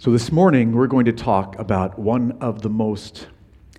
[0.00, 3.26] So, this morning we're going to talk about one of the most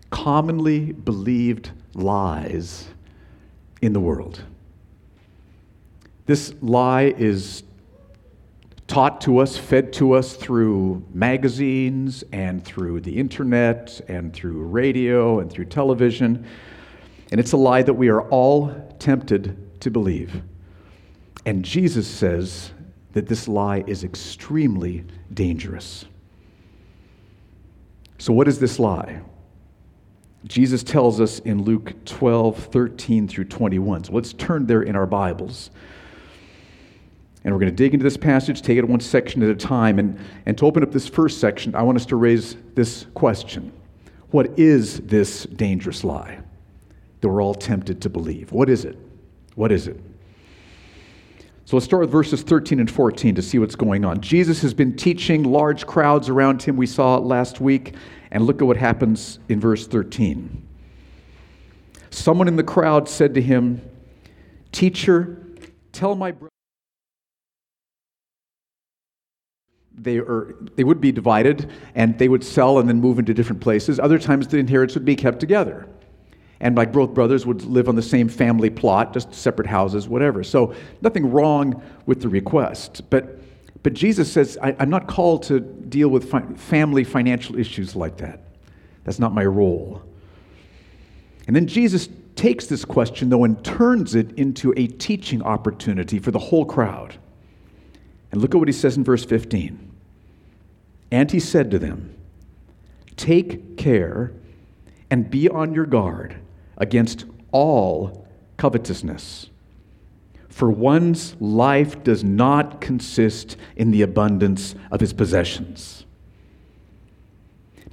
[0.10, 2.90] commonly believed lies
[3.82, 4.43] in the world.
[6.25, 7.63] This lie is
[8.88, 15.39] taught to us, fed to us through magazines and through the internet and through radio
[15.39, 16.45] and through television.
[17.31, 20.41] And it's a lie that we are all tempted to believe.
[21.45, 22.71] And Jesus says
[23.13, 26.05] that this lie is extremely dangerous.
[28.17, 29.22] So, what is this lie?
[30.45, 34.05] Jesus tells us in Luke 12, 13 through 21.
[34.05, 35.70] So let's turn there in our Bibles.
[37.44, 40.00] And we're going to dig into this passage, take it one section at a time.
[40.00, 43.72] And, and to open up this first section, I want us to raise this question
[44.31, 46.39] What is this dangerous lie
[47.22, 48.52] that we're all tempted to believe?
[48.52, 48.98] What is it?
[49.55, 50.00] What is it?
[51.70, 54.22] So let's start with verses 13 and 14 to see what's going on.
[54.22, 56.78] Jesus has been teaching large crowds around him.
[56.78, 57.94] We saw last week.
[58.32, 60.67] And look at what happens in verse 13.
[62.09, 63.88] Someone in the crowd said to him,
[64.72, 65.45] Teacher,
[65.92, 66.50] tell my brother.
[69.94, 73.61] They, are, they would be divided and they would sell and then move into different
[73.61, 74.00] places.
[74.00, 75.88] Other times the inheritance would be kept together
[76.61, 80.43] and like both brothers would live on the same family plot, just separate houses, whatever.
[80.43, 83.09] So nothing wrong with the request.
[83.09, 83.39] But,
[83.81, 88.17] but Jesus says, I, am not called to deal with fi- family financial issues like
[88.17, 88.41] that.
[89.05, 90.02] That's not my role.
[91.47, 96.31] And then Jesus takes this question, though, and turns it into a teaching opportunity for
[96.31, 97.15] the whole crowd.
[98.31, 99.91] And look at what he says in verse 15.
[101.11, 102.15] And he said to them,
[103.15, 104.33] Take care
[105.09, 106.39] and be on your guard
[106.80, 108.27] against all
[108.58, 109.49] covetousness.
[110.49, 116.05] For one's life does not consist in the abundance of his possessions.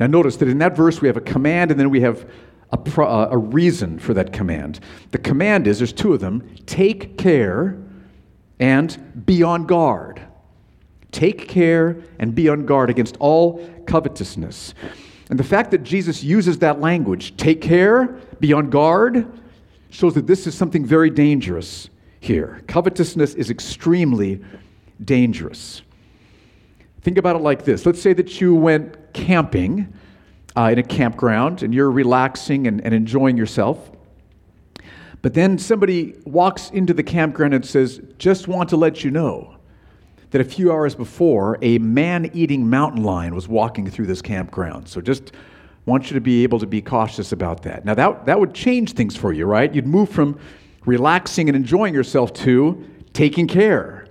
[0.01, 2.29] Now, notice that in that verse we have a command and then we have
[2.73, 4.81] a, pro, uh, a reason for that command.
[5.11, 7.79] The command is there's two of them take care
[8.59, 10.21] and be on guard.
[11.13, 14.75] Take care and be on guard against all covetousness.
[15.31, 19.27] And the fact that Jesus uses that language, take care, be on guard,
[19.91, 21.89] shows that this is something very dangerous
[22.21, 22.63] here.
[22.69, 24.43] Covetousness is extremely
[25.05, 25.83] dangerous.
[27.03, 29.93] Think about it like this let's say that you went camping
[30.57, 33.91] uh, in a campground and you're relaxing and, and enjoying yourself.
[35.23, 39.56] But then somebody walks into the campground and says, Just want to let you know
[40.31, 44.89] that a few hours before, a man eating mountain lion was walking through this campground.
[44.89, 45.33] So just
[45.87, 47.85] want you to be able to be cautious about that.
[47.85, 49.73] Now, that, that would change things for you, right?
[49.73, 50.39] You'd move from
[50.85, 54.07] relaxing and enjoying yourself to taking care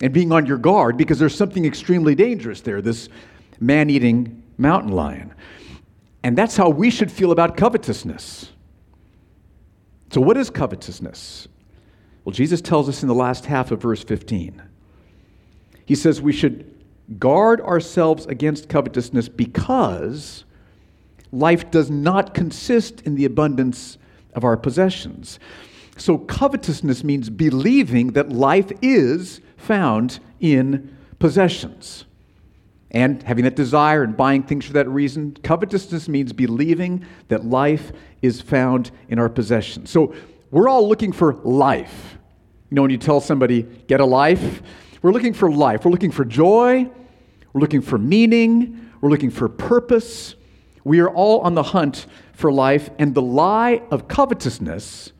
[0.00, 3.08] and being on your guard because there's something extremely dangerous there this
[3.60, 5.34] man eating mountain lion.
[6.22, 8.52] And that's how we should feel about covetousness.
[10.10, 11.48] So, what is covetousness?
[12.24, 14.62] Well, Jesus tells us in the last half of verse 15.
[15.88, 16.70] He says we should
[17.18, 20.44] guard ourselves against covetousness because
[21.32, 23.96] life does not consist in the abundance
[24.34, 25.38] of our possessions.
[25.96, 32.04] So, covetousness means believing that life is found in possessions.
[32.90, 35.38] And having that desire and buying things for that reason.
[35.42, 39.88] Covetousness means believing that life is found in our possessions.
[39.88, 40.14] So,
[40.50, 42.18] we're all looking for life.
[42.68, 44.62] You know, when you tell somebody, get a life,
[45.02, 45.84] we're looking for life.
[45.84, 46.90] We're looking for joy.
[47.52, 48.90] We're looking for meaning.
[49.00, 50.34] We're looking for purpose.
[50.84, 52.90] We are all on the hunt for life.
[52.98, 55.12] And the lie of covetousness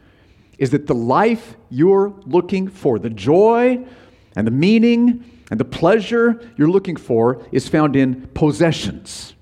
[0.59, 3.85] is that the life you're looking for, the joy
[4.35, 9.35] and the meaning and the pleasure you're looking for, is found in possessions.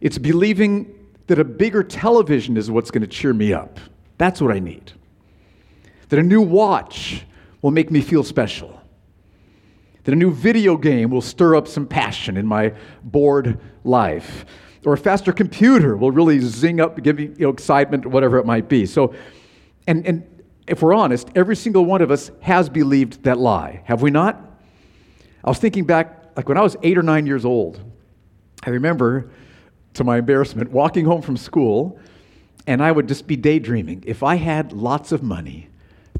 [0.00, 0.92] It's believing
[1.26, 3.80] that a bigger television is what's going to cheer me up.
[4.18, 4.92] That's what I need.
[6.10, 7.24] That a new watch
[7.66, 8.80] will make me feel special.
[10.04, 14.46] That a new video game will stir up some passion in my bored life.
[14.84, 18.46] Or a faster computer will really zing up, give me you know, excitement, whatever it
[18.46, 18.86] might be.
[18.86, 19.16] So,
[19.88, 24.00] and, and if we're honest, every single one of us has believed that lie, have
[24.00, 24.40] we not?
[25.42, 27.80] I was thinking back, like when I was eight or nine years old,
[28.62, 29.32] I remember,
[29.94, 31.98] to my embarrassment, walking home from school,
[32.68, 34.04] and I would just be daydreaming.
[34.06, 35.68] If I had lots of money,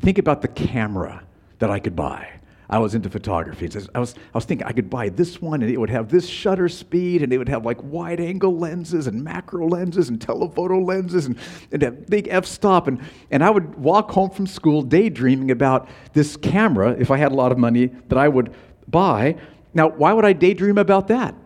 [0.00, 1.22] think about the camera
[1.58, 2.28] that I could buy.
[2.68, 3.70] I was into photography.
[3.94, 6.28] I was, I was thinking I could buy this one and it would have this
[6.28, 10.80] shutter speed and it would have like wide angle lenses and macro lenses and telephoto
[10.80, 11.38] lenses and,
[11.70, 12.88] and a big f stop.
[12.88, 13.00] And,
[13.30, 17.36] and I would walk home from school daydreaming about this camera, if I had a
[17.36, 18.52] lot of money, that I would
[18.88, 19.36] buy.
[19.72, 21.36] Now, why would I daydream about that?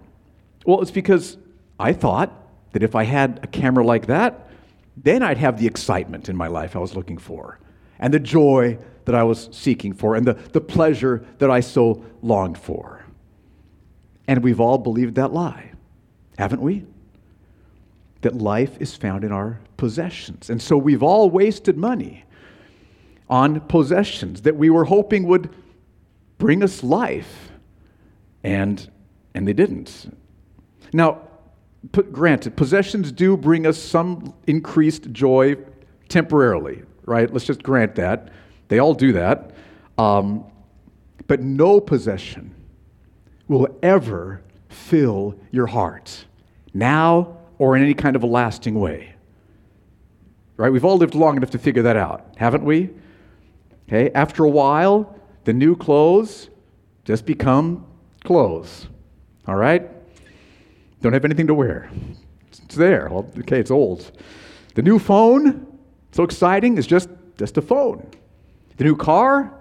[0.65, 1.37] Well, it's because
[1.79, 2.33] I thought
[2.73, 4.49] that if I had a camera like that,
[4.97, 7.59] then I'd have the excitement in my life I was looking for,
[7.99, 8.79] and the joy
[9.11, 13.05] that I was seeking for, and the, the pleasure that I so longed for.
[14.29, 15.73] And we've all believed that lie,
[16.39, 16.85] haven't we?
[18.21, 20.49] That life is found in our possessions.
[20.49, 22.25] And so we've all wasted money
[23.29, 25.53] on possessions that we were hoping would
[26.39, 27.51] bring us life,
[28.45, 28.89] and,
[29.35, 30.17] and they didn't.
[30.93, 31.23] Now,
[32.13, 35.57] granted, possessions do bring us some increased joy
[36.09, 37.33] temporarily, right?
[37.33, 38.29] Let's just grant that.
[38.71, 39.51] They all do that.
[39.99, 40.45] Um,
[41.27, 42.55] but no possession
[43.49, 46.25] will ever fill your heart,
[46.73, 49.15] now or in any kind of a lasting way.
[50.57, 50.71] Right?
[50.73, 52.91] We've all lived long enough to figure that out, haven't we?
[53.89, 56.49] Okay, after a while, the new clothes
[57.05, 57.85] just become
[58.23, 58.87] clothes.
[59.49, 59.91] All right?
[61.03, 61.91] Don't have anything to wear.
[62.49, 63.09] It's there.
[63.11, 64.13] Well, okay, it's old.
[64.75, 65.67] The new phone,
[66.13, 68.07] so exciting, is just, just a phone.
[68.81, 69.53] The new car,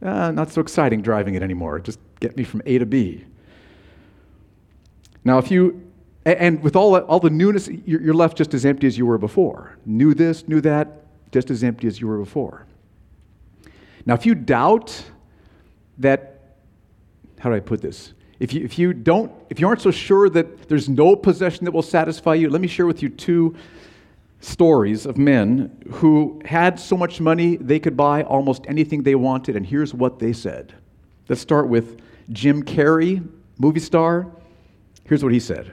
[0.00, 1.78] uh, not so exciting driving it anymore.
[1.80, 3.26] Just get me from A to B.
[5.22, 5.82] Now, if you,
[6.24, 9.76] and with all, all the newness, you're left just as empty as you were before.
[9.84, 12.64] New this, new that, just as empty as you were before.
[14.06, 15.10] Now, if you doubt
[15.98, 16.40] that,
[17.40, 18.14] how do I put this?
[18.40, 21.72] If you, if you don't, if you aren't so sure that there's no possession that
[21.72, 23.56] will satisfy you, let me share with you two
[24.44, 29.56] stories of men who had so much money they could buy almost anything they wanted,
[29.56, 30.74] and here's what they said.
[31.28, 32.00] Let's start with
[32.30, 33.26] Jim Carrey,
[33.58, 34.30] movie star.
[35.04, 35.72] Here's what he said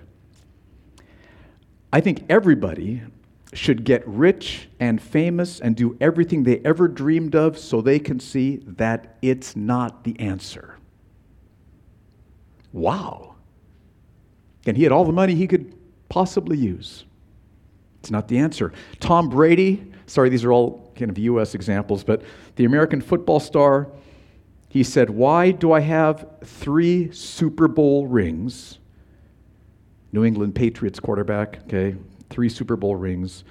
[1.93, 3.01] I think everybody
[3.53, 8.19] should get rich and famous and do everything they ever dreamed of so they can
[8.19, 10.77] see that it's not the answer.
[12.71, 13.35] Wow.
[14.65, 15.75] And he had all the money he could
[16.07, 17.03] possibly use.
[18.01, 18.73] It's not the answer.
[18.99, 21.53] Tom Brady, sorry, these are all kind of U.S.
[21.53, 22.23] examples, but
[22.55, 23.87] the American football star,
[24.69, 28.79] he said, Why do I have three Super Bowl rings?
[30.11, 31.95] New England Patriots quarterback, okay,
[32.29, 33.43] three Super Bowl rings,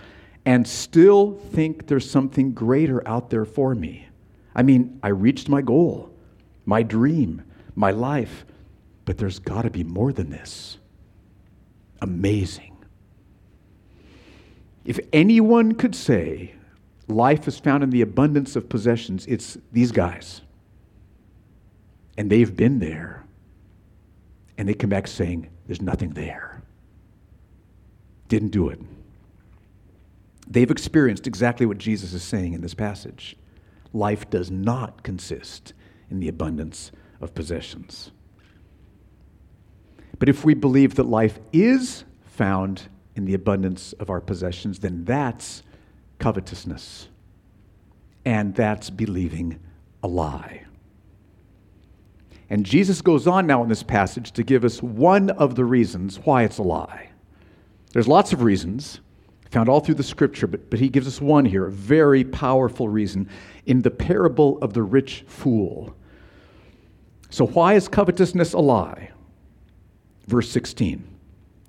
[0.44, 4.08] and still think there's something greater out there for me.
[4.55, 6.11] I mean, I reached my goal,
[6.67, 7.43] my dream,
[7.76, 8.44] my life,
[9.05, 10.79] but there's got to be more than this.
[12.03, 12.69] Amazing.
[14.85, 16.55] If anyone could say
[17.09, 20.41] life is found in the abundance of possessions, it's these guys.
[22.17, 23.25] And they've been there.
[24.56, 26.62] And they come back saying, there's nothing there.
[28.29, 28.81] Didn't do it.
[30.49, 33.37] They've experienced exactly what Jesus is saying in this passage.
[33.93, 35.73] Life does not consist
[36.11, 38.11] in the abundance of possessions.
[40.19, 45.04] But if we believe that life is found in the abundance of our possessions, then
[45.04, 45.62] that's
[46.18, 47.08] covetousness.
[48.24, 49.58] And that's believing
[50.02, 50.64] a lie.
[52.50, 56.18] And Jesus goes on now in this passage to give us one of the reasons
[56.18, 57.10] why it's a lie.
[57.92, 59.00] There's lots of reasons
[59.50, 62.88] found all through the scripture, but, but he gives us one here, a very powerful
[62.88, 63.28] reason
[63.66, 65.94] in the parable of the rich fool.
[67.30, 69.10] So, why is covetousness a lie?
[70.26, 71.09] Verse 16.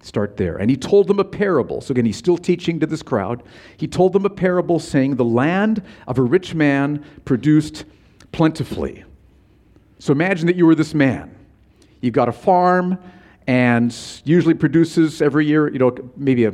[0.01, 0.57] Start there.
[0.57, 1.79] And he told them a parable.
[1.79, 3.43] So again, he's still teaching to this crowd.
[3.77, 7.85] He told them a parable saying, The land of a rich man produced
[8.31, 9.03] plentifully.
[9.99, 11.35] So imagine that you were this man.
[12.01, 12.97] You've got a farm
[13.45, 16.53] and usually produces every year, you know, maybe a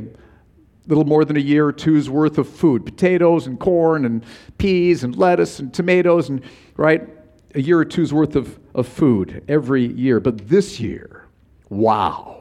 [0.86, 4.24] little more than a year or two's worth of food potatoes and corn and
[4.58, 6.42] peas and lettuce and tomatoes, and
[6.76, 7.08] right?
[7.54, 10.20] A year or two's worth of, of food every year.
[10.20, 11.26] But this year,
[11.70, 12.37] wow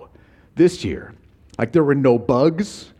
[0.57, 1.13] this year.
[1.57, 2.93] Like there were no bugs,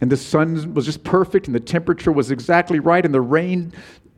[0.00, 3.72] and the sun was just perfect, and the temperature was exactly right, and the rain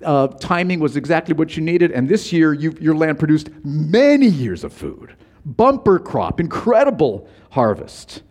[0.05, 1.93] uh, timing was exactly what you needed.
[1.93, 5.15] And this year, you, your land produced many years of food.
[5.45, 8.23] Bumper crop, incredible harvest.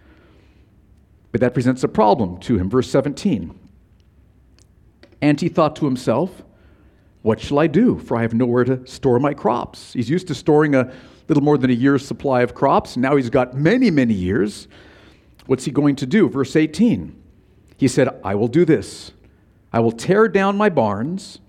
[1.31, 2.69] But that presents a problem to him.
[2.69, 3.57] Verse 17.
[5.21, 6.43] And he thought to himself,
[7.21, 7.99] What shall I do?
[7.99, 9.93] For I have nowhere to store my crops.
[9.93, 10.91] He's used to storing a
[11.29, 12.97] little more than a year's supply of crops.
[12.97, 14.67] Now he's got many, many years.
[15.45, 16.27] What's he going to do?
[16.27, 17.15] Verse 18.
[17.77, 19.13] He said, I will do this.
[19.71, 21.39] I will tear down my barns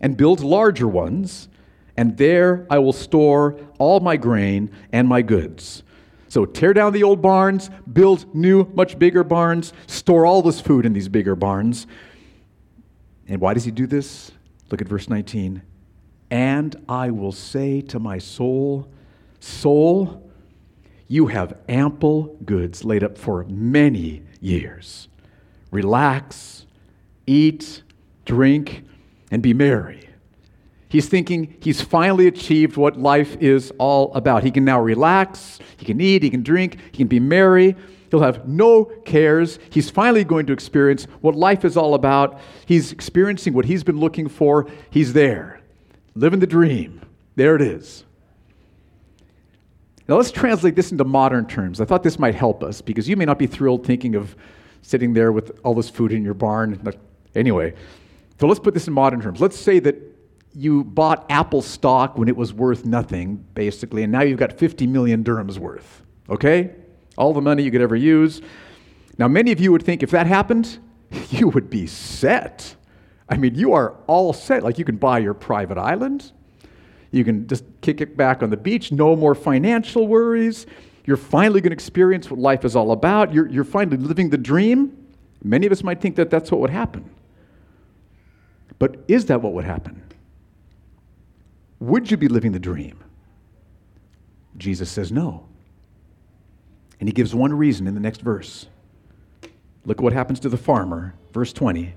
[0.00, 1.48] and build larger ones,
[1.96, 5.82] and there I will store all my grain and my goods.
[6.28, 10.84] So tear down the old barns, build new, much bigger barns, store all this food
[10.84, 11.86] in these bigger barns.
[13.28, 14.32] And why does he do this?
[14.70, 15.62] Look at verse 19.
[16.30, 18.90] And I will say to my soul,
[19.42, 20.30] Soul,
[21.08, 25.08] you have ample goods laid up for many years.
[25.72, 26.64] Relax,
[27.26, 27.82] eat,
[28.24, 28.84] drink,
[29.32, 30.08] and be merry.
[30.88, 34.44] He's thinking he's finally achieved what life is all about.
[34.44, 37.74] He can now relax, he can eat, he can drink, he can be merry.
[38.12, 39.58] He'll have no cares.
[39.70, 42.38] He's finally going to experience what life is all about.
[42.66, 44.68] He's experiencing what he's been looking for.
[44.90, 45.62] He's there,
[46.14, 47.00] living the dream.
[47.34, 48.04] There it is.
[50.08, 51.80] Now let's translate this into modern terms.
[51.80, 54.36] I thought this might help us because you may not be thrilled thinking of
[54.82, 56.80] sitting there with all this food in your barn.
[57.34, 57.74] Anyway,
[58.40, 59.40] so let's put this in modern terms.
[59.40, 59.96] Let's say that
[60.54, 64.86] you bought Apple stock when it was worth nothing, basically, and now you've got 50
[64.86, 66.02] million dirhams worth.
[66.28, 66.74] Okay?
[67.16, 68.42] All the money you could ever use.
[69.18, 70.78] Now, many of you would think if that happened,
[71.30, 72.74] you would be set.
[73.28, 74.62] I mean, you are all set.
[74.62, 76.32] Like you can buy your private island,
[77.12, 80.66] you can just kick it back on the beach, no more financial worries.
[81.04, 83.32] You're finally going to experience what life is all about.
[83.32, 84.96] You're, you're finally living the dream.
[85.44, 87.08] Many of us might think that that's what would happen.
[88.78, 90.02] But is that what would happen?
[91.80, 92.98] Would you be living the dream?
[94.56, 95.46] Jesus says no.
[96.98, 98.66] And he gives one reason in the next verse.
[99.84, 101.94] Look what happens to the farmer, verse 20.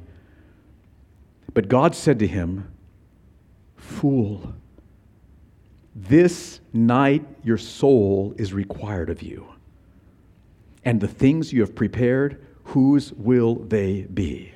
[1.54, 2.72] But God said to him,
[3.78, 4.56] Fool,
[5.96, 9.48] this night your soul is required of you.
[10.84, 14.54] And the things you have prepared, whose will they be?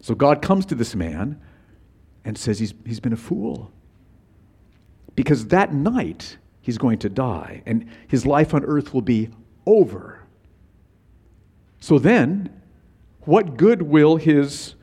[0.00, 1.40] So God comes to this man
[2.24, 3.72] and says he's, he's been a fool.
[5.16, 9.28] Because that night, he's going to die, and his life on earth will be
[9.66, 10.20] over.
[11.80, 12.62] So then,
[13.22, 14.74] what good will his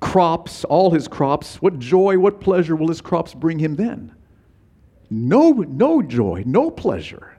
[0.00, 4.14] crops, all his crops, what joy, what pleasure will his crops bring him then?
[5.12, 7.36] No, no joy, no pleasure.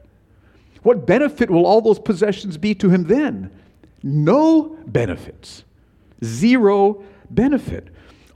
[0.84, 3.50] What benefit will all those possessions be to him then?
[4.04, 5.64] No benefits.
[6.24, 7.88] Zero benefit.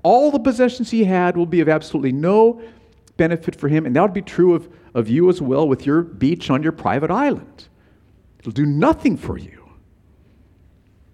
[0.01, 2.59] All the possessions he had will be of absolutely no
[3.17, 3.85] benefit for him.
[3.85, 6.71] And that would be true of, of you as well with your beach on your
[6.71, 7.67] private island.
[8.39, 9.69] It'll do nothing for you.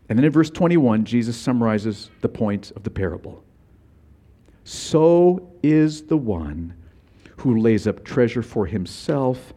[0.08, 3.44] And then in verse 21, Jesus summarizes the point of the parable.
[4.63, 6.75] So is the one
[7.43, 9.53] who lays up treasure for himself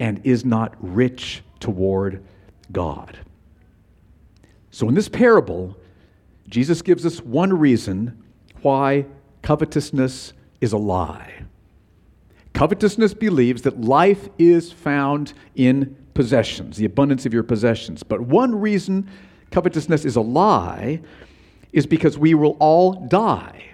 [0.00, 2.24] and is not rich toward
[2.72, 3.16] God.
[4.72, 5.76] So in this parable,
[6.48, 8.24] Jesus gives us one reason
[8.62, 9.06] why
[9.42, 11.44] covetousness is a lie.
[12.54, 18.02] Covetousness believes that life is found in possessions, the abundance of your possessions.
[18.02, 19.08] But one reason
[19.52, 21.00] covetousness is a lie
[21.72, 23.64] is because we will all die.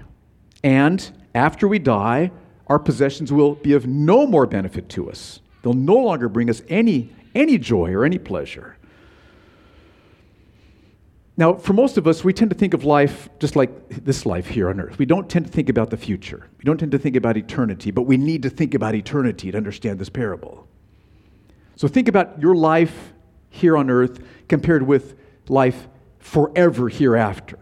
[0.63, 2.31] And after we die,
[2.67, 5.41] our possessions will be of no more benefit to us.
[5.63, 8.77] They'll no longer bring us any, any joy or any pleasure.
[11.37, 14.47] Now, for most of us, we tend to think of life just like this life
[14.47, 14.99] here on earth.
[14.99, 16.49] We don't tend to think about the future.
[16.59, 19.57] We don't tend to think about eternity, but we need to think about eternity to
[19.57, 20.69] understand this parable.
[21.75, 23.13] So think about your life
[23.51, 25.17] here on earth compared with
[25.49, 25.89] life
[26.21, 27.59] forever hereafter.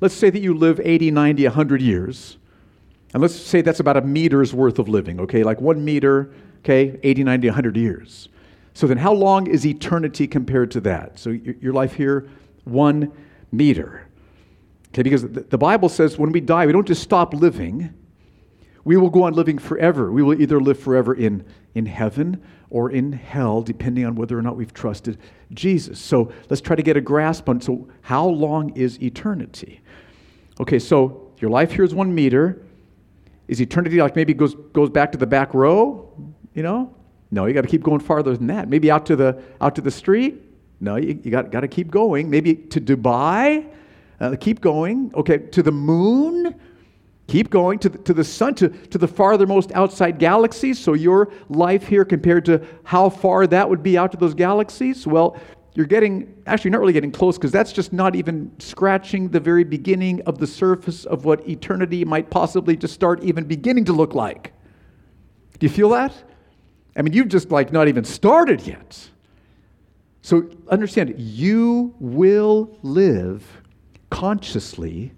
[0.00, 2.36] Let's say that you live 80, 90, 100 years.
[3.16, 5.42] And let's say that's about a meter's worth of living, okay?
[5.42, 8.28] Like one meter, okay, 80, 90, 100 years.
[8.74, 11.18] So then how long is eternity compared to that?
[11.18, 12.28] So your life here
[12.64, 13.10] one
[13.50, 14.06] meter.
[14.88, 17.88] Okay, because the Bible says when we die, we don't just stop living,
[18.84, 20.12] we will go on living forever.
[20.12, 21.42] We will either live forever in,
[21.74, 25.16] in heaven or in hell, depending on whether or not we've trusted
[25.54, 25.98] Jesus.
[25.98, 29.80] So let's try to get a grasp on so how long is eternity?
[30.60, 32.62] Okay, so your life here is one meter.
[33.48, 36.12] Is eternity like maybe goes goes back to the back row?
[36.54, 36.94] You know?
[37.30, 38.68] No, you got to keep going farther than that.
[38.68, 40.42] Maybe out to the out to the street.
[40.80, 42.28] No, you, you got, got to keep going.
[42.28, 43.66] Maybe to Dubai.
[44.20, 45.10] Uh, keep going.
[45.14, 46.54] Okay, to the moon.
[47.28, 50.78] Keep going to the, to the sun, to, to the farthermost outside galaxies.
[50.78, 55.06] So, your life here compared to how far that would be out to those galaxies,
[55.08, 55.36] well,
[55.76, 59.62] you're getting, actually, not really getting close because that's just not even scratching the very
[59.62, 64.14] beginning of the surface of what eternity might possibly just start even beginning to look
[64.14, 64.54] like.
[65.58, 66.14] Do you feel that?
[66.96, 68.98] I mean, you've just like not even started yet.
[70.22, 73.44] So understand, you will live
[74.08, 75.12] consciously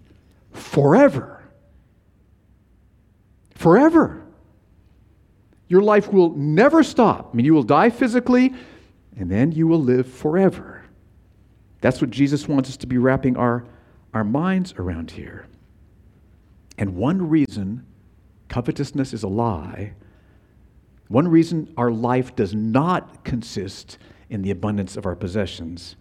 [0.53, 1.41] forever.
[3.55, 4.25] Forever.
[5.69, 7.31] Your life will never stop.
[7.33, 8.55] I mean, you will die physically,
[9.19, 10.85] and then you will live forever.
[11.81, 13.65] That's what Jesus wants us to be wrapping our,
[14.15, 15.47] our minds around here.
[16.79, 17.85] And one reason
[18.49, 19.95] covetousness is a lie
[21.09, 23.99] One reason our life does not consist
[24.29, 25.97] in the abundance of our possessions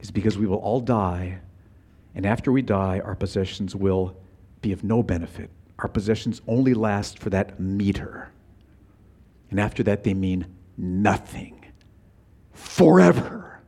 [0.00, 1.38] is because we will all die,
[2.14, 4.16] and after we die, our possessions will
[4.62, 5.50] be of no benefit.
[5.78, 8.30] Our possessions only last for that meter.
[9.50, 11.55] And after that, they mean nothing
[12.56, 13.60] forever.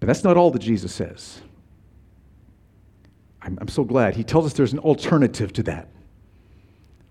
[0.00, 1.40] But that's not all that Jesus says.
[3.42, 4.16] I'm, I'm so glad.
[4.16, 5.88] He tells us there's an alternative to that.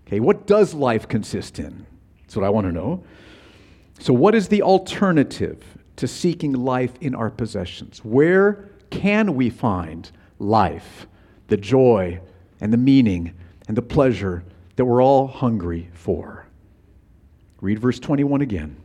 [0.06, 1.86] Okay, what does life consist in?
[2.22, 3.04] That's what I want to know.
[3.98, 5.62] So, what is the alternative
[5.96, 8.04] to seeking life in our possessions?
[8.04, 11.06] Where can we find life,
[11.48, 12.20] the joy,
[12.60, 13.34] and the meaning,
[13.68, 14.44] and the pleasure
[14.76, 16.45] that we're all hungry for?
[17.66, 18.76] Read verse 21 again.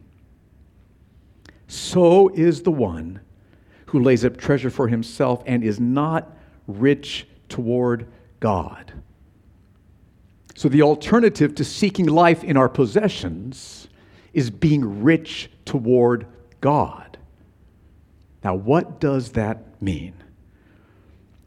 [1.68, 3.22] So is the one
[3.86, 6.36] who lays up treasure for himself and is not
[6.66, 8.08] rich toward
[8.40, 8.92] God.
[10.56, 13.88] So, the alternative to seeking life in our possessions
[14.34, 16.26] is being rich toward
[16.60, 17.20] God.
[18.44, 20.16] Now, what does that mean?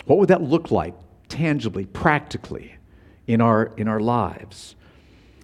[0.04, 0.94] What would that look like
[1.28, 2.76] tangibly, practically
[3.26, 4.76] in our, in our lives?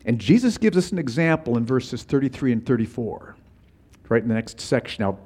[0.07, 3.37] And Jesus gives us an example in verses 33 and 34,
[4.09, 5.04] right in the next section.
[5.04, 5.19] Now,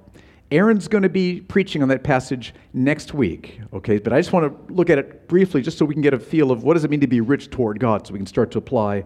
[0.50, 3.98] Aaron's going to be preaching on that passage next week, okay?
[3.98, 6.18] But I just want to look at it briefly just so we can get a
[6.18, 8.50] feel of what does it mean to be rich toward God so we can start
[8.52, 9.04] to apply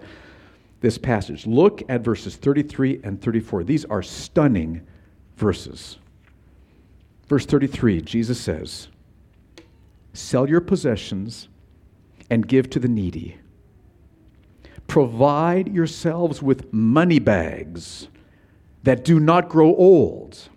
[0.80, 1.46] this passage.
[1.46, 3.64] Look at verses 33 and 34.
[3.64, 4.86] These are stunning
[5.36, 5.98] verses.
[7.28, 8.88] Verse 33, Jesus says,
[10.12, 11.48] Sell your possessions
[12.30, 13.38] and give to the needy.
[14.88, 18.08] Provide yourselves with money bags
[18.82, 20.48] that do not grow old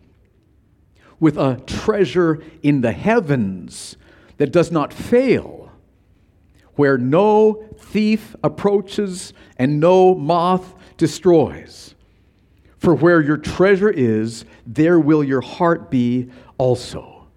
[1.20, 3.96] with a treasure in the heavens
[4.38, 5.72] that does not fail,
[6.76, 11.94] where no thief approaches and no moth destroys.
[12.80, 17.28] For where your treasure is, there will your heart be also.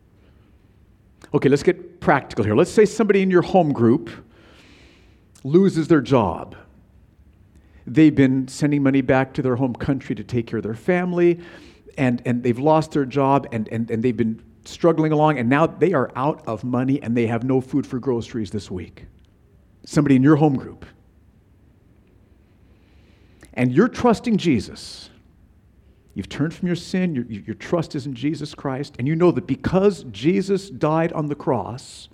[1.34, 2.54] Okay, let's get practical here.
[2.54, 4.10] Let's say somebody in your home group
[5.42, 6.56] loses their job.
[7.86, 11.40] They've been sending money back to their home country to take care of their family
[11.98, 15.66] and, and they've lost their job and, and, and they've been struggling along, and now
[15.66, 19.06] they are out of money and they have no food for groceries this week.
[19.84, 20.86] Somebody in your home group.
[23.52, 25.10] And you're trusting Jesus.
[26.14, 29.30] You've turned from your sin, your, your trust is in Jesus Christ, and you know
[29.32, 32.08] that because Jesus died on the cross,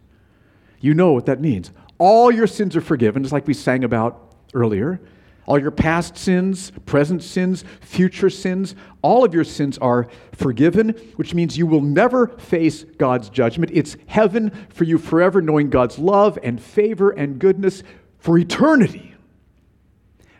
[0.81, 1.71] you know what that means.
[1.99, 5.01] All your sins are forgiven, just like we sang about earlier.
[5.47, 11.35] All your past sins, present sins, future sins, all of your sins are forgiven, which
[11.35, 13.73] means you will never face God's judgment.
[13.75, 17.83] It's heaven for you forever, knowing God's love and favor and goodness
[18.19, 19.15] for eternity.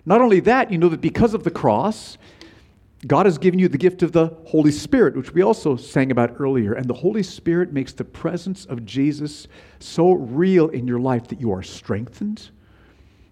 [0.07, 2.19] Not only that, you know that because of the cross,
[3.07, 6.37] God has given you the gift of the Holy Spirit, which we also sang about
[6.39, 6.75] earlier.
[6.75, 11.41] And the Holy Spirit makes the presence of Jesus so real in your life that
[11.41, 12.51] you are strengthened,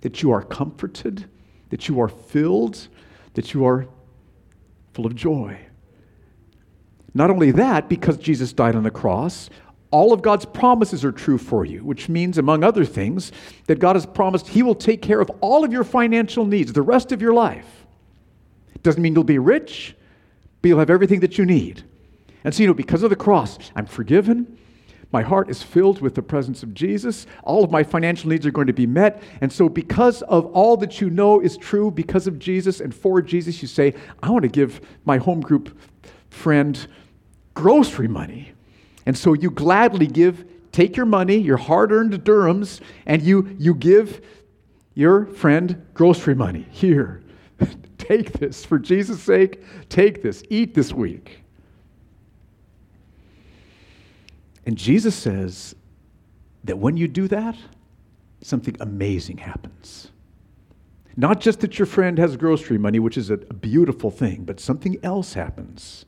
[0.00, 1.28] that you are comforted,
[1.70, 2.88] that you are filled,
[3.34, 3.86] that you are
[4.92, 5.58] full of joy.
[7.14, 9.50] Not only that, because Jesus died on the cross,
[9.90, 13.32] all of God's promises are true for you, which means, among other things,
[13.66, 16.82] that God has promised He will take care of all of your financial needs the
[16.82, 17.86] rest of your life.
[18.74, 19.96] It doesn't mean you'll be rich,
[20.60, 21.84] but you'll have everything that you need.
[22.44, 24.57] And so, you know, because of the cross, I'm forgiven,
[25.10, 27.26] my heart is filled with the presence of Jesus.
[27.42, 29.22] All of my financial needs are going to be met.
[29.40, 33.22] And so, because of all that you know is true, because of Jesus and for
[33.22, 35.78] Jesus, you say, I want to give my home group
[36.28, 36.86] friend
[37.54, 38.52] grocery money.
[39.06, 43.74] And so, you gladly give, take your money, your hard earned dirhams, and you, you
[43.74, 44.20] give
[44.92, 46.66] your friend grocery money.
[46.70, 47.22] Here,
[47.98, 48.62] take this.
[48.62, 50.42] For Jesus' sake, take this.
[50.50, 51.44] Eat this week.
[54.68, 55.74] And Jesus says
[56.64, 57.56] that when you do that,
[58.42, 60.10] something amazing happens.
[61.16, 64.98] Not just that your friend has grocery money, which is a, beautiful thing, but something
[65.02, 66.04] else happens.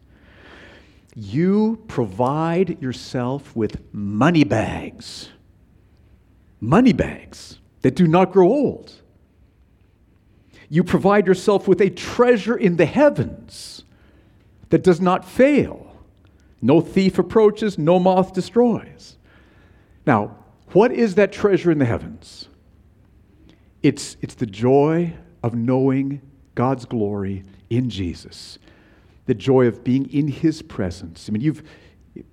[1.16, 5.30] You provide yourself with money bags.
[6.60, 8.92] Money bags that do not grow old.
[10.68, 13.84] You provide yourself with a treasure in the heavens
[14.68, 15.89] that does not fail
[16.62, 19.16] no thief approaches, no moth destroys.
[20.06, 20.36] Now,
[20.72, 22.48] what is that treasure in the heavens?
[23.82, 26.20] It's, it's the joy of knowing
[26.54, 28.58] God's glory in Jesus,
[29.26, 31.28] the joy of being in His presence.
[31.28, 31.62] I mean, you've,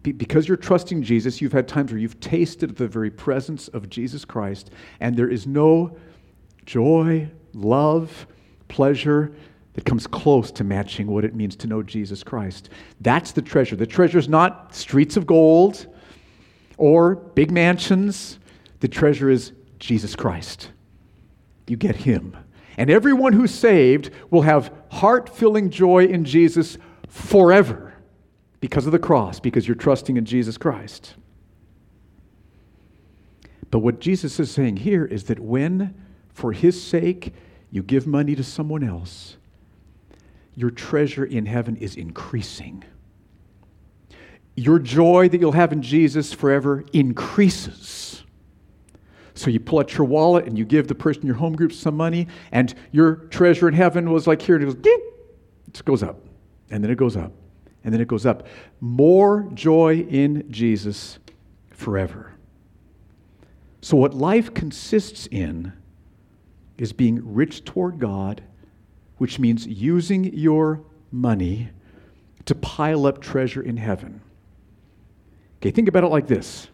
[0.01, 4.25] because you're trusting Jesus, you've had times where you've tasted the very presence of Jesus
[4.25, 5.97] Christ, and there is no
[6.65, 8.27] joy love,
[8.67, 9.33] pleasure
[9.77, 12.71] that comes close to matching what it means to know Jesus Christ.
[12.99, 13.75] That's the treasure.
[13.75, 15.85] The treasure is not streets of gold
[16.77, 18.39] or big mansions.
[18.79, 20.71] The treasure is Jesus Christ.
[21.67, 22.35] You get Him.
[22.75, 27.93] And everyone who's saved will have heart filling joy in Jesus forever
[28.59, 31.13] because of the cross, because you're trusting in Jesus Christ.
[33.69, 35.93] But what Jesus is saying here is that when,
[36.33, 37.35] for His sake,
[37.69, 39.37] you give money to someone else,
[40.57, 42.83] your treasure in heaven is increasing.
[44.55, 48.23] Your joy that you'll have in Jesus forever increases.
[49.35, 51.71] So you pull out your wallet and you give the person in your home group
[51.71, 54.93] some money, and your treasure in heaven was like here, and it goes,
[55.67, 56.19] it goes up,
[56.71, 57.31] and then it goes up,
[57.83, 58.47] and then it goes up.
[58.81, 61.19] More joy in Jesus
[61.69, 62.33] forever.
[63.81, 65.71] So, what life consists in
[66.79, 68.41] is being rich toward God,
[69.17, 71.69] which means using your money
[72.45, 74.21] to pile up treasure in heaven.
[75.60, 76.67] Okay, think about it like this.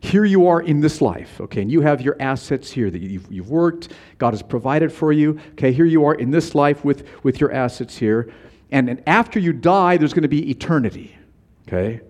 [0.00, 3.30] Here you are in this life, okay, and you have your assets here that you've,
[3.30, 5.40] you've worked, God has provided for you.
[5.52, 8.32] Okay, here you are in this life with, with your assets here.
[8.70, 11.16] And, and after you die, there's going to be eternity,
[11.66, 12.00] okay?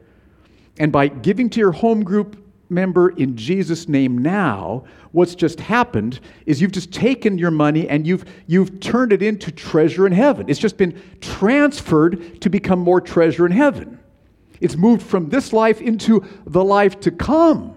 [0.78, 6.20] And by giving to your home group member in Jesus' name now, what's just happened
[6.46, 10.48] is you've just taken your money and you've, you've turned it into treasure in heaven.
[10.48, 13.98] It's just been transferred to become more treasure in heaven.
[14.60, 17.76] It's moved from this life into the life to come.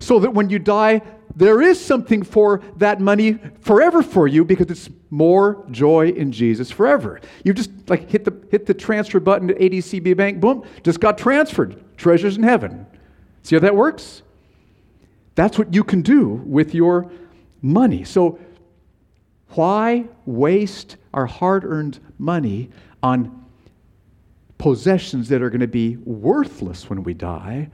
[0.00, 1.02] So that when you die,
[1.36, 6.70] there is something for that money forever for you because it's more joy in Jesus
[6.70, 7.20] forever.
[7.44, 11.18] You just like hit the hit the transfer button at ADCB Bank, boom, just got
[11.18, 11.82] transferred.
[11.96, 12.86] Treasures in heaven.
[13.44, 14.22] See how that works?
[15.36, 17.10] That's what you can do with your
[17.62, 18.04] money.
[18.04, 18.38] So,
[19.50, 22.70] why waste our hard earned money
[23.02, 23.44] on
[24.58, 27.70] possessions that are going to be worthless when we die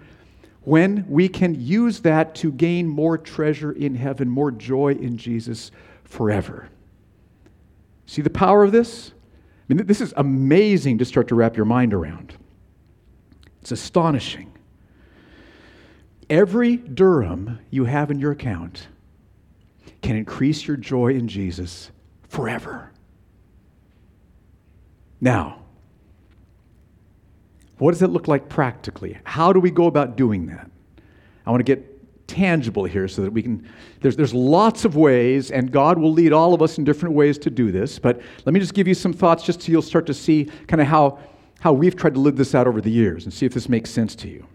[0.63, 5.71] when we can use that to gain more treasure in heaven, more joy in Jesus
[6.05, 6.69] forever?
[8.07, 9.13] See the power of this?
[9.69, 12.35] I mean, this is amazing to start to wrap your mind around.
[13.63, 14.50] It's astonishing
[16.31, 18.87] every dirham you have in your account
[20.01, 21.91] can increase your joy in Jesus
[22.29, 22.91] forever.
[25.21, 25.59] Now,
[27.79, 29.19] what does it look like practically?
[29.25, 30.71] How do we go about doing that?
[31.45, 31.87] I want to get
[32.27, 33.69] tangible here so that we can
[34.01, 37.37] there's, there's lots of ways and god will lead all of us in different ways
[37.37, 40.07] to do this but let me just give you some thoughts just so you'll start
[40.07, 41.19] to see kind of how
[41.59, 43.91] how we've tried to live this out over the years and see if this makes
[43.91, 44.47] sense to you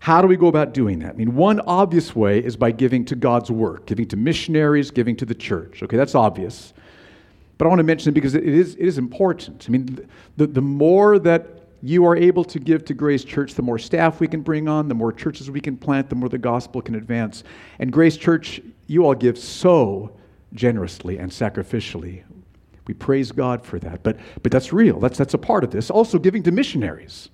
[0.00, 1.10] how do we go about doing that?
[1.10, 5.14] I mean, one obvious way is by giving to God's work, giving to missionaries, giving
[5.16, 5.82] to the church.
[5.82, 6.72] Okay, that's obvious.
[7.58, 9.66] But I want to mention it because it is, it is important.
[9.68, 10.08] I mean,
[10.38, 14.20] the, the more that you are able to give to Grace Church, the more staff
[14.20, 16.94] we can bring on, the more churches we can plant, the more the gospel can
[16.94, 17.44] advance.
[17.78, 20.16] And Grace Church, you all give so
[20.54, 22.22] generously and sacrificially.
[22.86, 24.02] We praise God for that.
[24.02, 24.98] But, but that's real.
[24.98, 25.90] That's, that's a part of this.
[25.90, 27.28] Also, giving to missionaries.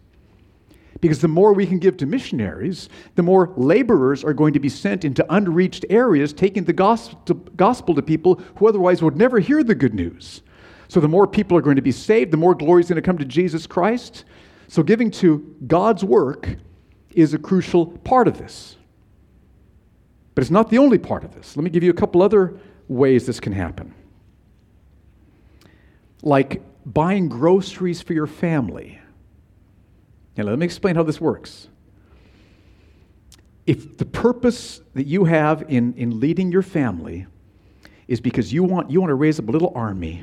[1.06, 4.68] Because the more we can give to missionaries, the more laborers are going to be
[4.68, 9.76] sent into unreached areas, taking the gospel to people who otherwise would never hear the
[9.76, 10.42] good news.
[10.88, 13.02] So the more people are going to be saved, the more glory is going to
[13.02, 14.24] come to Jesus Christ.
[14.66, 16.56] So giving to God's work
[17.12, 18.74] is a crucial part of this.
[20.34, 21.56] But it's not the only part of this.
[21.56, 23.94] Let me give you a couple other ways this can happen.
[26.24, 28.95] Like buying groceries for your family
[30.36, 31.68] now, let me explain how this works.
[33.66, 37.26] If the purpose that you have in, in leading your family
[38.06, 40.22] is because you want, you want to raise up a little army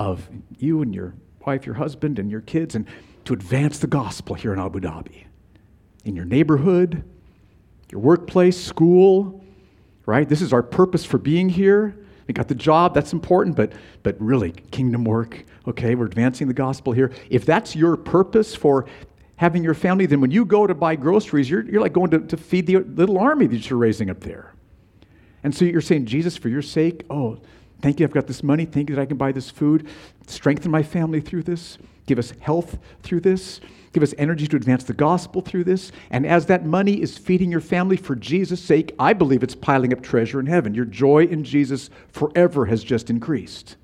[0.00, 0.28] of
[0.58, 1.14] you and your
[1.46, 2.86] wife, your husband, and your kids, and
[3.26, 5.24] to advance the gospel here in Abu Dhabi,
[6.04, 7.04] in your neighborhood,
[7.90, 9.44] your workplace, school,
[10.06, 10.28] right?
[10.28, 11.96] This is our purpose for being here.
[12.26, 15.94] We got the job, that's important, but, but really, kingdom work, okay?
[15.94, 17.12] We're advancing the gospel here.
[17.30, 18.86] If that's your purpose for
[19.44, 22.18] having your family, then when you go to buy groceries, you're, you're like going to,
[22.18, 24.54] to feed the little army that you're raising up there.
[25.42, 27.38] And so you're saying, Jesus, for your sake, oh,
[27.82, 28.64] thank you, I've got this money.
[28.64, 29.86] Thank you that I can buy this food.
[30.26, 31.76] Strengthen my family through this.
[32.06, 33.60] Give us health through this.
[33.92, 35.92] Give us energy to advance the gospel through this.
[36.10, 39.92] And as that money is feeding your family for Jesus' sake, I believe it's piling
[39.92, 40.74] up treasure in heaven.
[40.74, 43.76] Your joy in Jesus forever has just increased.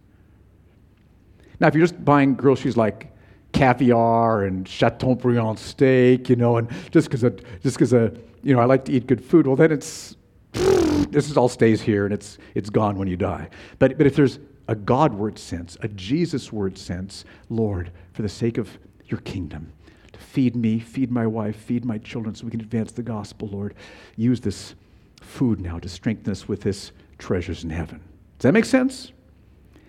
[1.60, 3.09] Now, if you're just buying groceries like
[3.52, 7.22] caviar and Chateaubriand steak, you know, and just because
[7.62, 8.10] just because uh,
[8.42, 10.16] you know I like to eat good food, well then it's
[11.10, 13.48] this is all stays here and it's, it's gone when you die.
[13.78, 18.28] But, but if there's a God word sense, a Jesus word sense, Lord, for the
[18.28, 19.72] sake of your kingdom,
[20.12, 23.48] to feed me, feed my wife, feed my children so we can advance the gospel,
[23.48, 23.74] Lord,
[24.16, 24.74] use this
[25.20, 28.00] food now to strengthen us with this treasures in heaven.
[28.38, 29.12] Does that make sense?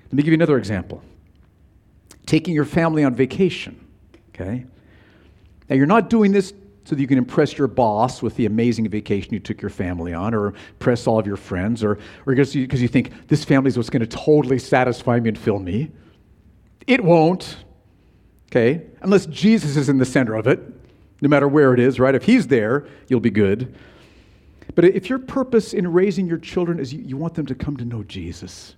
[0.06, 1.02] Let me give you another example.
[2.32, 3.78] Taking your family on vacation,
[4.30, 4.64] okay?
[5.70, 6.54] Now, you're not doing this
[6.86, 10.14] so that you can impress your boss with the amazing vacation you took your family
[10.14, 13.68] on, or impress all of your friends, or, or because you, you think this family
[13.68, 15.92] is what's going to totally satisfy me and fill me.
[16.88, 17.58] It won't,
[18.50, 18.84] okay?
[19.02, 20.62] Unless Jesus is in the center of it,
[21.20, 22.16] no matter where it is, right?
[22.16, 23.76] If he's there, you'll be good.
[24.74, 27.76] But if your purpose in raising your children is you, you want them to come
[27.76, 28.78] to know Jesus,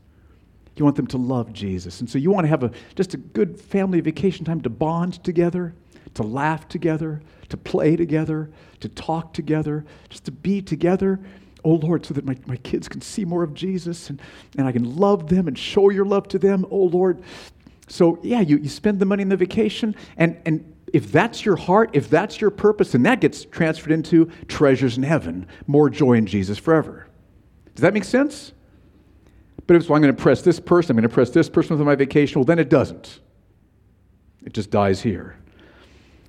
[0.76, 3.18] you want them to love Jesus, and so you want to have a, just a
[3.18, 5.74] good family vacation time to bond together,
[6.16, 11.20] to laugh together, to play together, to talk together, just to be together.
[11.64, 14.22] Oh Lord, so that my, my kids can see more of Jesus and,
[14.58, 16.66] and I can love them and show your love to them.
[16.70, 17.22] Oh Lord.
[17.88, 21.56] So, yeah, you, you spend the money in the vacation, and, and if that's your
[21.56, 26.14] heart, if that's your purpose, then that gets transferred into treasures in heaven, more joy
[26.14, 27.08] in Jesus forever.
[27.76, 28.54] Does that make sense?
[29.74, 31.76] But if so, I'm going to impress this person, I'm going to impress this person
[31.76, 33.22] with my vacation, well, then it doesn't.
[34.46, 35.36] It just dies here.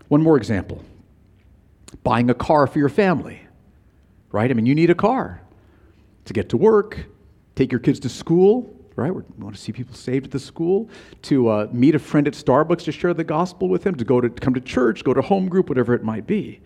[0.08, 0.82] One more example
[2.02, 3.42] buying a car for your family,
[4.32, 4.50] right?
[4.50, 5.42] I mean, you need a car
[6.24, 7.04] to get to work,
[7.54, 9.14] take your kids to school, right?
[9.14, 10.88] We want to see people saved at the school,
[11.22, 14.22] to uh, meet a friend at Starbucks to share the gospel with him, to go
[14.22, 16.62] to come to church, go to home group, whatever it might be.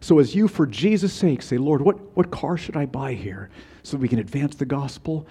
[0.00, 3.50] So, as you, for Jesus' sake, say, Lord, what, what car should I buy here
[3.82, 5.26] so we can advance the gospel?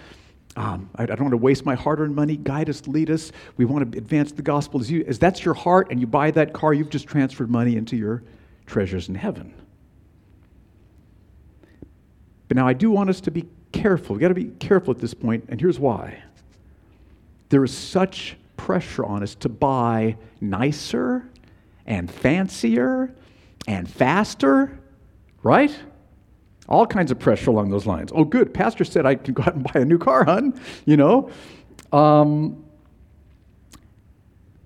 [0.56, 2.38] Um, I, I, don't want to waste my hard earned money.
[2.38, 3.32] Guide us, lead us.
[3.58, 4.80] We want to advance the gospel.
[4.80, 7.76] As, you, as that's your heart and you buy that car, you've just transferred money
[7.76, 8.24] into your
[8.68, 9.54] treasures in heaven.
[12.48, 14.16] But now I do want us to be careful.
[14.16, 16.22] We've got to be careful at this point, and here's why.
[17.50, 21.28] There is such pressure on us to buy nicer
[21.86, 23.14] and fancier
[23.68, 24.80] and faster,
[25.42, 25.76] right?
[26.70, 28.12] All kinds of pressure along those lines.
[28.16, 28.54] Oh, good.
[28.54, 30.60] Pastor said I can go out and buy a new car, hon.
[30.86, 31.30] You know?
[31.92, 32.64] Um,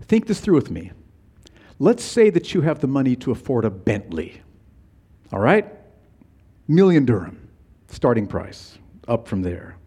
[0.04, 0.92] think this through with me.
[1.80, 4.42] Let's say that you have the money to afford a Bentley.
[5.32, 5.72] All right?
[6.68, 7.50] Million dirham,
[7.88, 9.78] starting price up from there.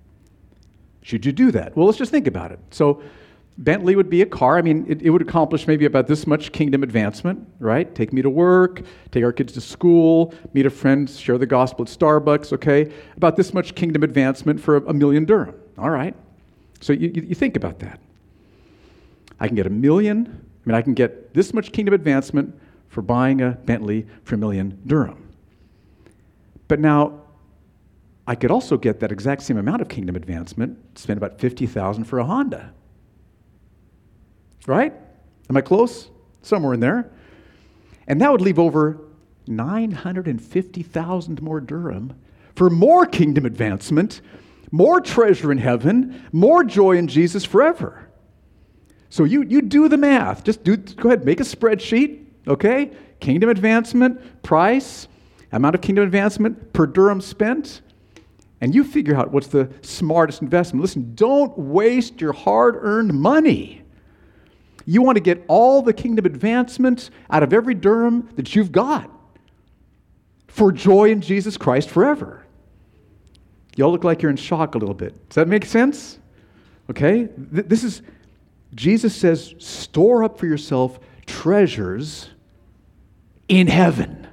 [1.02, 1.76] Should you do that?
[1.76, 2.58] Well, let's just think about it.
[2.70, 3.02] So,
[3.58, 4.56] Bentley would be a car.
[4.56, 7.94] I mean, it, it, would accomplish maybe about this much kingdom advancement, right?
[7.94, 11.84] Take me to work, take our kids to school, meet a friend, share the gospel
[11.84, 12.90] at Starbucks, okay?
[13.16, 15.54] About this much kingdom advancement for a, a million dirham.
[15.76, 16.14] All right.
[16.80, 18.00] So you, you, you think about that.
[19.38, 22.58] I can get a million, I mean, I can get this much kingdom advancement
[22.88, 25.28] for buying a Bentley for a million dirham.
[26.68, 27.20] But now,
[28.26, 32.18] I could also get that exact same amount of kingdom advancement, spend about 50,000 for
[32.18, 32.72] a Honda.
[34.70, 34.94] Right?
[35.48, 36.08] Am I close?
[36.42, 37.10] Somewhere in there.
[38.06, 39.00] And that would leave over
[39.48, 42.14] 950,000 more dirham
[42.54, 44.20] for more kingdom advancement,
[44.70, 48.08] more treasure in heaven, more joy in Jesus forever.
[49.08, 50.44] So you, you do the math.
[50.44, 52.92] Just do, go ahead, make a spreadsheet, okay?
[53.18, 55.08] Kingdom advancement, price,
[55.50, 57.80] amount of kingdom advancement per dirham spent
[58.60, 60.80] and you figure out what's the smartest investment.
[60.80, 63.82] Listen, don't waste your hard earned money.
[64.90, 69.08] You want to get all the kingdom advancements out of every dirham that you've got
[70.48, 72.44] for joy in Jesus Christ forever.
[73.76, 75.28] Y'all look like you're in shock a little bit.
[75.28, 76.18] Does that make sense?
[76.90, 77.28] Okay?
[77.36, 78.02] This is,
[78.74, 82.28] Jesus says, store up for yourself treasures
[83.46, 84.26] in heaven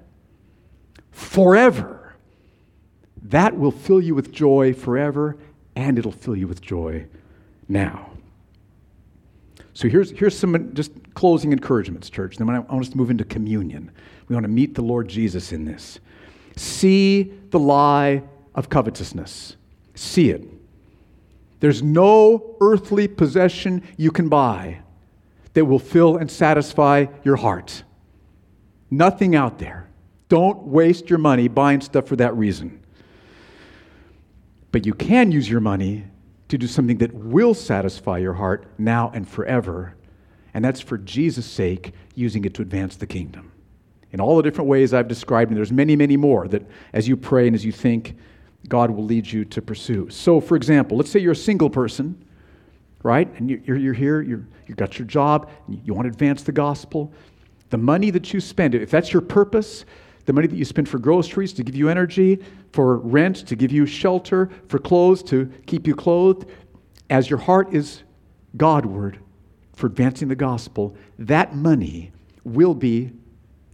[1.11, 2.15] forever
[3.21, 5.37] that will fill you with joy forever,
[5.75, 7.05] and it'll fill you with joy
[7.69, 8.16] now.
[9.77, 12.37] So here's, here's some just closing encouragements, church.
[12.37, 13.91] Then I want us to move into communion.
[14.27, 15.99] We want to meet the Lord Jesus in this.
[16.55, 18.23] See the lie
[18.55, 19.55] of covetousness.
[19.93, 20.43] See it.
[21.59, 24.79] There's no earthly possession you can buy
[25.53, 27.83] that will fill and satisfy your heart.
[28.89, 29.87] Nothing out there.
[30.27, 32.83] Don't waste your money buying stuff for that reason.
[34.71, 36.05] But you can use your money
[36.49, 39.95] to do something that will satisfy your heart now and forever.
[40.53, 43.51] And that's for Jesus' sake, using it to advance the kingdom.
[44.11, 47.17] In all the different ways I've described, and there's many, many more that as you
[47.17, 48.15] pray and as you think,
[48.67, 50.09] God will lead you to pursue.
[50.09, 52.23] So, for example, let's say you're a single person,
[53.03, 53.31] right?
[53.37, 57.13] And you're, you're here, you're, you've got your job, you want to advance the gospel.
[57.69, 59.85] The money that you spend, if that's your purpose,
[60.27, 62.37] the money that you spend for groceries to give you energy,
[62.73, 66.45] for rent to give you shelter, for clothes to keep you clothed,
[67.09, 68.03] as your heart is
[68.57, 69.19] Godward
[69.73, 72.11] for advancing the gospel, that money
[72.43, 73.11] will be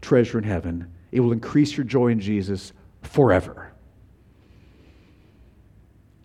[0.01, 0.91] treasure in heaven.
[1.11, 3.71] It will increase your joy in Jesus forever.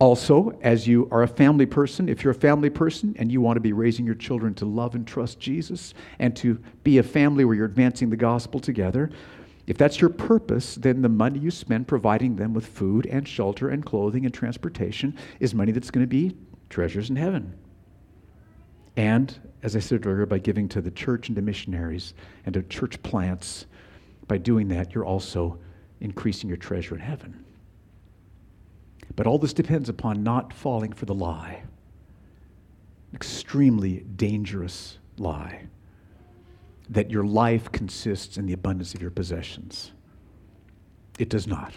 [0.01, 3.57] Also, as you are a family person, if you're a family person and you want
[3.57, 7.45] to be raising your children to love and trust Jesus and to be a family
[7.45, 9.11] where you're advancing the gospel together,
[9.69, 13.69] if that's your purpose, then the money you spend providing them with food and shelter
[13.69, 16.35] and clothing and transportation is money that's going to be
[16.71, 17.53] treasures in heaven.
[18.97, 22.15] And, as I said earlier, by giving to the church and to missionaries
[22.47, 23.67] and to church plants,
[24.27, 25.59] by doing that, you're also
[26.01, 27.45] increasing your treasure in heaven.
[29.17, 31.63] But all this depends upon not falling for the lie.
[33.13, 35.69] Extremely dangerous lie
[36.91, 39.93] that your life consists in the abundance of your possessions.
[41.19, 41.75] It does not.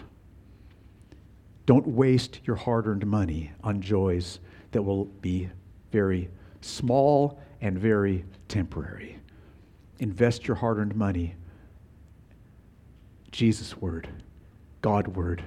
[1.66, 4.40] Don't waste your hard earned money on joys
[4.72, 5.50] that will be
[5.92, 6.30] very
[6.62, 9.18] small and very temporary.
[10.00, 11.36] Invest your hard earned money,
[13.32, 14.08] Jesus' word,
[14.82, 15.44] God' word,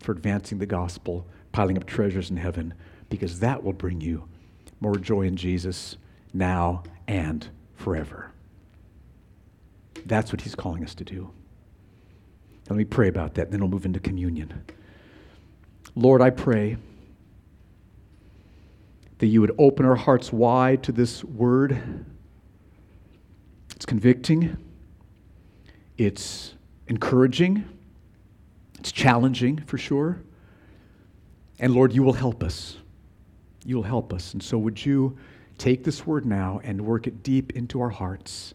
[0.00, 2.74] for advancing the gospel, piling up treasures in heaven,
[3.10, 4.28] because that will bring you
[4.80, 5.96] more joy in Jesus
[6.32, 8.32] now and forever.
[10.08, 11.30] That's what he's calling us to do.
[12.68, 14.64] Let me pray about that, then we'll move into communion.
[15.94, 16.76] Lord, I pray
[19.18, 22.04] that you would open our hearts wide to this word.
[23.74, 24.56] It's convicting,
[25.96, 26.54] it's
[26.86, 27.64] encouraging,
[28.78, 30.20] it's challenging for sure.
[31.58, 32.76] And Lord, you will help us.
[33.64, 34.32] You will help us.
[34.32, 35.18] And so, would you
[35.58, 38.54] take this word now and work it deep into our hearts?